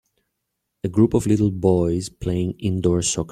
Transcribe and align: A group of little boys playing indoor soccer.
A 0.83 0.89
group 0.89 1.13
of 1.13 1.27
little 1.27 1.51
boys 1.51 2.09
playing 2.09 2.53
indoor 2.57 3.03
soccer. 3.03 3.29